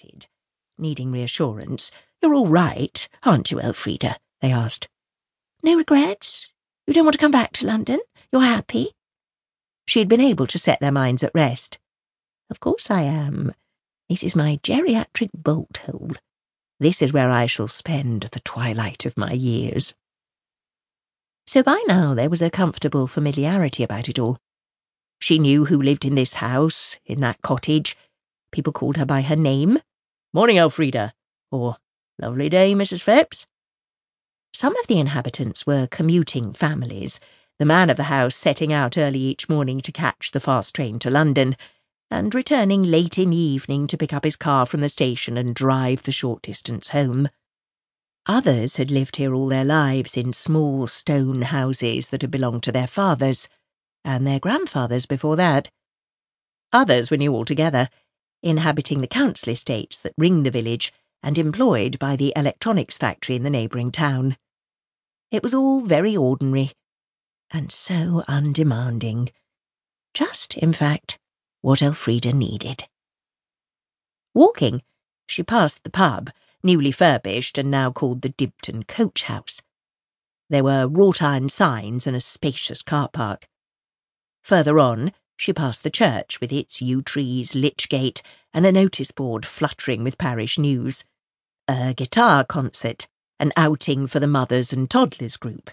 started, 0.00 0.26
needing 0.78 1.12
reassurance. 1.12 1.90
You're 2.22 2.34
all 2.34 2.48
right, 2.48 3.08
aren't 3.24 3.50
you, 3.50 3.60
Elfrida? 3.60 4.16
they 4.40 4.52
asked. 4.52 4.88
No 5.62 5.76
regrets? 5.76 6.48
You 6.86 6.94
don't 6.94 7.04
want 7.04 7.14
to 7.14 7.18
come 7.18 7.30
back 7.30 7.52
to 7.54 7.66
London? 7.66 8.00
You're 8.32 8.42
happy? 8.42 8.92
She 9.86 9.98
had 9.98 10.08
been 10.08 10.20
able 10.20 10.46
to 10.46 10.58
set 10.58 10.80
their 10.80 10.92
minds 10.92 11.22
at 11.22 11.34
rest. 11.34 11.78
Of 12.48 12.60
course 12.60 12.90
I 12.90 13.02
am. 13.02 13.52
This 14.08 14.22
is 14.24 14.34
my 14.34 14.58
geriatric 14.62 15.30
bolt 15.34 15.82
hole. 15.86 16.12
This 16.78 17.02
is 17.02 17.12
where 17.12 17.30
I 17.30 17.46
shall 17.46 17.68
spend 17.68 18.22
the 18.32 18.40
twilight 18.40 19.04
of 19.04 19.16
my 19.16 19.32
years. 19.32 19.94
So 21.46 21.62
by 21.62 21.82
now 21.86 22.14
there 22.14 22.30
was 22.30 22.42
a 22.42 22.50
comfortable 22.50 23.06
familiarity 23.06 23.82
about 23.82 24.08
it 24.08 24.18
all. 24.18 24.38
She 25.20 25.38
knew 25.38 25.66
who 25.66 25.80
lived 25.80 26.04
in 26.04 26.14
this 26.14 26.34
house, 26.34 26.98
in 27.04 27.20
that 27.20 27.42
cottage. 27.42 27.96
People 28.52 28.72
called 28.72 28.96
her 28.96 29.06
by 29.06 29.20
her 29.22 29.36
name. 29.36 29.78
Morning, 30.32 30.58
Elfrida. 30.58 31.12
Or, 31.50 31.78
lovely 32.20 32.48
day, 32.48 32.72
Mrs. 32.72 33.00
Phipps. 33.00 33.48
Some 34.52 34.76
of 34.76 34.86
the 34.86 35.00
inhabitants 35.00 35.66
were 35.66 35.88
commuting 35.88 36.52
families, 36.52 37.18
the 37.58 37.64
man 37.64 37.90
of 37.90 37.96
the 37.96 38.04
house 38.04 38.36
setting 38.36 38.72
out 38.72 38.96
early 38.96 39.18
each 39.18 39.48
morning 39.48 39.80
to 39.80 39.90
catch 39.90 40.30
the 40.30 40.38
fast 40.38 40.72
train 40.72 41.00
to 41.00 41.10
London, 41.10 41.56
and 42.12 42.32
returning 42.32 42.84
late 42.84 43.18
in 43.18 43.30
the 43.30 43.36
evening 43.36 43.88
to 43.88 43.98
pick 43.98 44.12
up 44.12 44.22
his 44.22 44.36
car 44.36 44.66
from 44.66 44.82
the 44.82 44.88
station 44.88 45.36
and 45.36 45.52
drive 45.52 46.04
the 46.04 46.12
short 46.12 46.42
distance 46.42 46.90
home. 46.90 47.28
Others 48.26 48.76
had 48.76 48.92
lived 48.92 49.16
here 49.16 49.34
all 49.34 49.48
their 49.48 49.64
lives 49.64 50.16
in 50.16 50.32
small 50.32 50.86
stone 50.86 51.42
houses 51.42 52.10
that 52.10 52.22
had 52.22 52.30
belonged 52.30 52.62
to 52.62 52.72
their 52.72 52.86
fathers, 52.86 53.48
and 54.04 54.24
their 54.24 54.38
grandfathers 54.38 55.06
before 55.06 55.34
that. 55.34 55.70
Others 56.72 57.10
were 57.10 57.16
new 57.16 57.34
altogether, 57.34 57.88
inhabiting 58.42 59.00
the 59.00 59.06
council 59.06 59.52
estates 59.52 60.00
that 60.00 60.14
ring 60.16 60.42
the 60.42 60.50
village 60.50 60.92
and 61.22 61.38
employed 61.38 61.98
by 61.98 62.16
the 62.16 62.32
electronics 62.34 62.96
factory 62.96 63.36
in 63.36 63.42
the 63.42 63.50
neighbouring 63.50 63.92
town. 63.92 64.36
It 65.30 65.42
was 65.42 65.54
all 65.54 65.82
very 65.82 66.16
ordinary, 66.16 66.72
and 67.50 67.70
so 67.70 68.24
undemanding. 68.26 69.30
Just, 70.14 70.56
in 70.56 70.72
fact, 70.72 71.18
what 71.60 71.82
Elfrida 71.82 72.32
needed. 72.32 72.84
Walking, 74.34 74.82
she 75.26 75.42
passed 75.42 75.84
the 75.84 75.90
pub, 75.90 76.30
newly 76.62 76.92
furbished 76.92 77.58
and 77.58 77.70
now 77.70 77.90
called 77.90 78.22
the 78.22 78.30
Dibton 78.30 78.86
Coach 78.86 79.24
House. 79.24 79.62
There 80.48 80.64
were 80.64 80.88
wrought 80.88 81.22
iron 81.22 81.48
signs 81.48 82.06
and 82.06 82.16
a 82.16 82.20
spacious 82.20 82.82
car 82.82 83.08
park. 83.08 83.46
Further 84.42 84.78
on, 84.78 85.12
she 85.40 85.54
passed 85.54 85.82
the 85.82 85.90
church 85.90 86.38
with 86.38 86.52
its 86.52 86.82
yew 86.82 87.00
trees, 87.00 87.54
lich 87.54 87.88
gate, 87.88 88.22
and 88.52 88.66
a 88.66 88.70
notice 88.70 89.10
board 89.10 89.46
fluttering 89.46 90.04
with 90.04 90.18
parish 90.18 90.58
news. 90.58 91.02
A 91.66 91.94
guitar 91.94 92.44
concert, 92.44 93.08
an 93.38 93.50
outing 93.56 94.06
for 94.06 94.20
the 94.20 94.26
mothers 94.26 94.70
and 94.70 94.90
toddlers 94.90 95.38
group. 95.38 95.70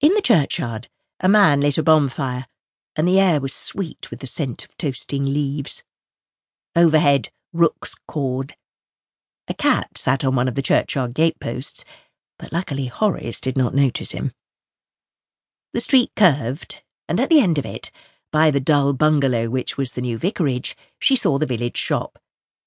In 0.00 0.12
the 0.14 0.20
churchyard, 0.20 0.88
a 1.20 1.28
man 1.28 1.60
lit 1.60 1.78
a 1.78 1.84
bonfire, 1.84 2.46
and 2.96 3.06
the 3.06 3.20
air 3.20 3.40
was 3.40 3.54
sweet 3.54 4.10
with 4.10 4.18
the 4.18 4.26
scent 4.26 4.64
of 4.64 4.76
toasting 4.76 5.22
leaves. 5.24 5.84
Overhead, 6.74 7.28
rooks 7.52 7.94
cawed. 8.08 8.56
A 9.46 9.54
cat 9.54 9.96
sat 9.96 10.24
on 10.24 10.34
one 10.34 10.48
of 10.48 10.56
the 10.56 10.62
churchyard 10.62 11.14
gateposts, 11.14 11.84
but 12.40 12.52
luckily 12.52 12.86
Horace 12.86 13.40
did 13.40 13.56
not 13.56 13.72
notice 13.72 14.10
him. 14.10 14.32
The 15.72 15.80
street 15.80 16.10
curved, 16.16 16.82
and 17.08 17.20
at 17.20 17.30
the 17.30 17.40
end 17.40 17.56
of 17.56 17.64
it, 17.64 17.92
by 18.32 18.50
the 18.50 18.60
dull 18.60 18.94
bungalow 18.94 19.48
which 19.48 19.76
was 19.76 19.92
the 19.92 20.00
new 20.00 20.18
vicarage, 20.18 20.76
she 20.98 21.14
saw 21.14 21.38
the 21.38 21.46
village 21.46 21.76
shop, 21.76 22.18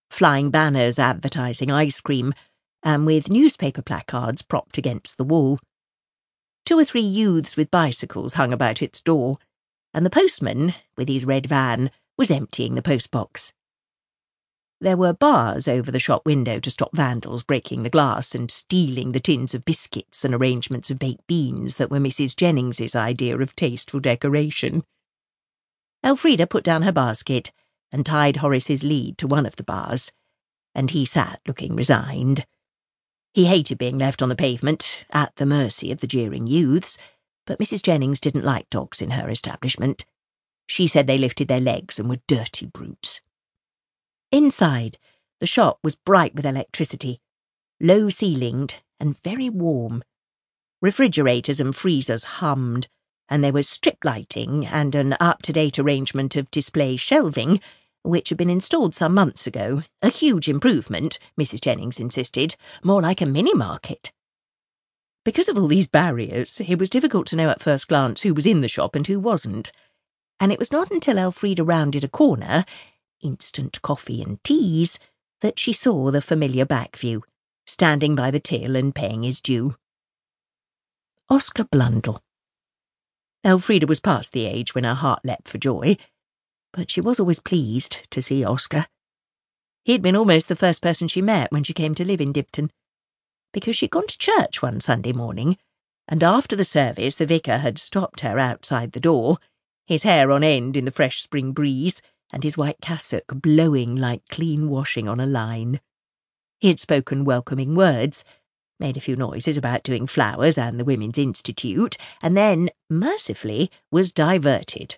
flying 0.10 0.52
banners 0.52 1.00
advertising 1.00 1.72
ice 1.72 2.00
cream, 2.00 2.34
and 2.84 3.06
with 3.06 3.30
newspaper 3.30 3.82
placards 3.82 4.44
propped 4.44 4.78
against 4.78 5.18
the 5.18 5.24
wall. 5.24 5.60
Two 6.66 6.78
or 6.78 6.86
three 6.86 7.02
youths 7.02 7.58
with 7.58 7.72
bicycles 7.72 8.36
hung 8.36 8.54
about 8.54 8.82
its 8.82 9.02
door, 9.02 9.38
and 9.94 10.06
the 10.06 10.12
postman, 10.12 10.76
with 10.96 11.10
his 11.10 11.26
red 11.26 11.48
van, 11.48 11.90
was 12.18 12.32
emptying 12.32 12.76
the 12.76 12.82
postbox. 12.82 13.52
There 14.82 14.98
were 14.98 15.14
bars 15.14 15.68
over 15.68 15.90
the 15.90 16.00
shop 16.00 16.26
window 16.26 16.60
to 16.60 16.70
stop 16.70 16.96
vandals 16.96 17.44
breaking 17.44 17.84
the 17.84 17.90
glass 17.90 18.36
and 18.36 18.52
stealing 18.52 19.14
the 19.14 19.20
tins 19.20 19.56
of 19.56 19.66
biscuits 19.66 20.24
and 20.24 20.36
arrangements 20.36 20.92
of 20.92 21.00
baked 21.00 21.26
beans 21.28 21.78
that 21.78 21.90
were 21.90 22.00
Mrs. 22.00 22.36
Jennings's 22.36 22.96
idea 22.96 23.38
of 23.38 23.56
tasteful 23.56 24.00
decoration. 24.00 24.84
Elfrida 26.06 26.46
put 26.46 26.64
down 26.64 26.84
her 26.84 26.92
basket 26.92 27.52
and 27.92 28.06
tied 28.06 28.38
Horace's 28.38 28.84
lead 28.84 29.18
to 29.18 29.28
one 29.28 29.46
of 29.46 29.56
the 29.56 29.64
bars, 29.64 30.12
and 30.76 30.92
he 30.92 31.04
sat 31.04 31.42
looking 31.48 31.76
resigned. 31.76 32.46
He 33.34 33.46
hated 33.46 33.78
being 33.78 33.98
left 33.98 34.22
on 34.22 34.30
the 34.30 34.36
pavement, 34.36 35.06
at 35.10 35.36
the 35.38 35.46
mercy 35.46 35.92
of 35.92 36.02
the 36.02 36.08
jeering 36.08 36.46
youths, 36.46 36.98
but 37.48 37.60
Mrs. 37.60 37.82
Jennings 37.82 38.20
didn't 38.20 38.46
like 38.46 38.70
dogs 38.70 39.02
in 39.02 39.12
her 39.12 39.30
establishment. 39.30 40.06
She 40.68 40.88
said 40.88 41.08
they 41.08 41.18
lifted 41.18 41.48
their 41.48 41.60
legs 41.60 42.00
and 42.00 42.08
were 42.08 42.22
dirty 42.28 42.66
brutes. 42.66 43.22
Inside, 44.32 44.98
the 45.40 45.48
shop 45.48 45.80
was 45.84 45.96
bright 45.96 46.36
with 46.36 46.46
electricity, 46.46 47.20
low 47.80 48.10
ceilinged 48.10 48.76
and 49.00 49.22
very 49.22 49.50
warm. 49.50 50.04
Refrigerators 50.82 51.60
and 51.60 51.76
freezers 51.76 52.24
hummed, 52.26 52.88
and 53.30 53.44
there 53.44 53.54
was 53.54 53.68
strip 53.68 53.98
lighting 54.04 54.66
and 54.66 54.96
an 54.96 55.16
up 55.20 55.42
to 55.44 55.54
date 55.54 55.80
arrangement 55.80 56.36
of 56.36 56.52
display 56.52 56.96
shelving, 56.96 57.60
which 58.04 58.30
had 58.30 58.38
been 58.38 58.50
installed 58.50 58.94
some 58.94 59.14
months 59.14 59.48
ago. 59.48 59.84
A 60.02 60.10
huge 60.10 60.48
improvement, 60.48 61.18
Mrs. 61.40 61.62
Jennings 61.62 62.00
insisted, 62.00 62.56
more 62.84 63.02
like 63.02 63.22
a 63.22 63.26
mini 63.26 63.54
market. 63.54 64.12
Because 65.24 65.50
of 65.50 65.58
all 65.58 65.68
these 65.68 65.88
barriers, 65.88 66.62
it 66.68 66.78
was 66.78 66.90
difficult 66.90 67.26
to 67.28 67.36
know 67.36 67.50
at 67.50 67.62
first 67.62 67.88
glance 67.88 68.22
who 68.22 68.34
was 68.34 68.46
in 68.46 68.62
the 68.62 68.68
shop 68.68 68.96
and 68.96 69.08
who 69.08 69.20
wasn't. 69.20 69.72
And 70.40 70.52
it 70.52 70.60
was 70.60 70.72
not 70.72 70.92
until 70.92 71.18
Elfrida 71.18 71.64
rounded 71.64 72.04
a 72.04 72.08
corner, 72.08 72.64
instant 73.24 73.82
coffee 73.82 74.22
and 74.22 74.44
teas, 74.44 75.00
that 75.42 75.58
she 75.58 75.74
saw 75.74 76.12
the 76.12 76.22
familiar 76.22 76.66
back 76.66 76.96
view, 76.96 77.24
standing 77.66 78.16
by 78.16 78.30
the 78.30 78.40
till 78.40 78.76
and 78.76 78.94
paying 78.94 79.24
his 79.24 79.42
due. 79.42 79.76
Oscar 81.28 81.64
Blundell. 81.64 82.22
Elfrida 83.46 83.86
was 83.86 84.00
past 84.00 84.34
the 84.34 84.46
age 84.46 84.74
when 84.74 84.84
her 84.84 84.96
heart 84.96 85.24
leapt 85.24 85.48
for 85.48 85.60
joy, 85.60 85.98
but 86.74 86.90
she 86.90 87.00
was 87.00 87.20
always 87.20 87.40
pleased 87.40 88.00
to 88.10 88.22
see 88.22 88.44
Oscar. 88.44 88.88
He'd 89.84 90.02
been 90.02 90.16
almost 90.16 90.48
the 90.48 90.56
first 90.56 90.82
person 90.82 91.08
she 91.08 91.22
met 91.22 91.52
when 91.52 91.64
she 91.64 91.72
came 91.72 91.94
to 91.94 92.04
live 92.04 92.20
in 92.20 92.34
Dibton, 92.34 92.72
because 93.54 93.76
she'd 93.76 93.92
gone 93.92 94.08
to 94.08 94.18
church 94.18 94.64
one 94.64 94.80
Sunday 94.80 95.14
morning, 95.14 95.58
and 96.08 96.24
after 96.24 96.56
the 96.56 96.66
service 96.66 97.18
the 97.18 97.28
vicar 97.28 97.60
had 97.60 97.78
stopped 97.78 98.22
her 98.22 98.40
outside 98.40 98.94
the 98.94 99.00
door, 99.00 99.38
his 99.86 100.02
hair 100.02 100.32
on 100.32 100.44
end 100.44 100.76
in 100.76 100.86
the 100.86 100.92
fresh 100.92 101.22
spring 101.22 101.52
breeze, 101.52 102.02
and 102.34 102.44
his 102.44 102.58
white 102.58 102.82
cassock 102.82 103.26
blowing 103.28 103.96
like 103.96 104.28
clean 104.28 104.70
washing 104.70 105.08
on 105.08 105.20
a 105.20 105.28
line. 105.28 105.80
He 106.60 106.70
had 106.70 106.80
spoken 106.80 107.24
welcoming 107.24 107.76
words, 107.76 108.26
made 108.80 108.98
a 108.98 109.02
few 109.02 109.16
noises 109.16 109.58
about 109.58 109.84
doing 109.84 110.08
flowers 110.08 110.58
and 110.58 110.80
the 110.80 110.86
Women's 110.86 111.18
Institute, 111.18 111.98
and 112.22 112.36
then, 112.36 112.70
mercifully, 112.90 113.72
was 113.92 114.12
diverted. 114.12 114.98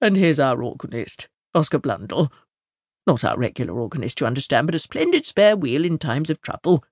And 0.00 0.16
here's 0.16 0.40
our 0.40 0.62
organist, 0.62 1.28
Oscar 1.54 1.78
Blundell. 1.78 2.32
Not 3.06 3.24
our 3.24 3.36
regular 3.36 3.74
organist, 3.74 4.20
you 4.20 4.26
understand, 4.26 4.66
but 4.66 4.74
a 4.74 4.78
splendid 4.78 5.26
spare 5.26 5.56
wheel 5.56 5.84
in 5.84 5.98
times 5.98 6.30
of 6.30 6.40
trouble. 6.40 6.84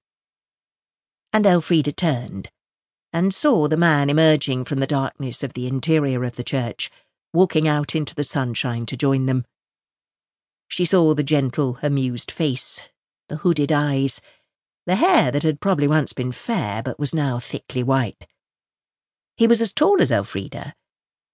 And 1.32 1.46
Elfrida 1.46 1.92
turned, 1.92 2.50
and 3.12 3.34
saw 3.34 3.68
the 3.68 3.76
man 3.76 4.10
emerging 4.10 4.64
from 4.64 4.80
the 4.80 4.86
darkness 4.86 5.42
of 5.42 5.54
the 5.54 5.66
interior 5.66 6.24
of 6.24 6.36
the 6.36 6.44
church, 6.44 6.90
walking 7.32 7.68
out 7.68 7.94
into 7.94 8.14
the 8.14 8.24
sunshine 8.24 8.86
to 8.86 8.96
join 8.96 9.26
them. 9.26 9.44
She 10.68 10.84
saw 10.84 11.14
the 11.14 11.22
gentle, 11.22 11.78
amused 11.82 12.30
face, 12.30 12.82
the 13.28 13.36
hooded 13.36 13.72
eyes, 13.72 14.20
the 14.88 14.96
hair 14.96 15.30
that 15.30 15.42
had 15.42 15.60
probably 15.60 15.86
once 15.86 16.14
been 16.14 16.32
fair 16.32 16.82
but 16.82 16.98
was 16.98 17.14
now 17.14 17.38
thickly 17.38 17.82
white. 17.82 18.26
He 19.36 19.46
was 19.46 19.60
as 19.60 19.74
tall 19.74 20.00
as 20.00 20.10
Elfrida, 20.10 20.74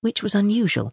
which 0.00 0.24
was 0.24 0.34
unusual. 0.34 0.92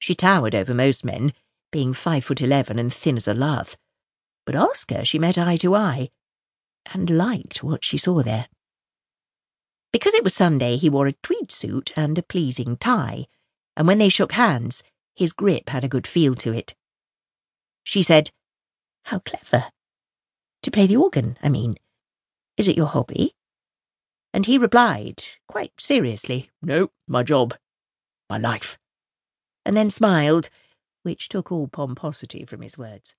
She 0.00 0.16
towered 0.16 0.56
over 0.56 0.74
most 0.74 1.04
men, 1.04 1.32
being 1.70 1.94
five 1.94 2.24
foot 2.24 2.42
eleven 2.42 2.80
and 2.80 2.92
thin 2.92 3.16
as 3.16 3.28
a 3.28 3.32
lath. 3.32 3.76
But 4.44 4.56
Oscar 4.56 5.04
she 5.04 5.20
met 5.20 5.38
eye 5.38 5.56
to 5.58 5.76
eye, 5.76 6.10
and 6.92 7.08
liked 7.08 7.62
what 7.62 7.84
she 7.84 7.96
saw 7.96 8.24
there. 8.24 8.48
Because 9.92 10.14
it 10.14 10.24
was 10.24 10.34
Sunday, 10.34 10.76
he 10.76 10.90
wore 10.90 11.06
a 11.06 11.12
tweed 11.22 11.52
suit 11.52 11.92
and 11.94 12.18
a 12.18 12.24
pleasing 12.24 12.76
tie, 12.76 13.28
and 13.76 13.86
when 13.86 13.98
they 13.98 14.08
shook 14.08 14.32
hands, 14.32 14.82
his 15.14 15.32
grip 15.32 15.68
had 15.68 15.84
a 15.84 15.88
good 15.88 16.08
feel 16.08 16.34
to 16.34 16.52
it. 16.52 16.74
She 17.84 18.02
said, 18.02 18.32
How 19.04 19.20
clever. 19.20 19.66
To 20.62 20.72
play 20.72 20.88
the 20.88 20.96
organ, 20.96 21.38
I 21.40 21.48
mean. 21.48 21.76
Is 22.56 22.68
it 22.68 22.76
your 22.76 22.86
hobby? 22.86 23.34
And 24.32 24.46
he 24.46 24.58
replied, 24.58 25.24
quite 25.48 25.72
seriously, 25.78 26.50
No, 26.62 26.90
my 27.06 27.22
job. 27.22 27.54
My 28.28 28.38
life. 28.38 28.78
And 29.64 29.76
then 29.76 29.90
smiled, 29.90 30.50
which 31.02 31.28
took 31.28 31.50
all 31.50 31.68
pomposity 31.68 32.44
from 32.44 32.62
his 32.62 32.78
words. 32.78 33.14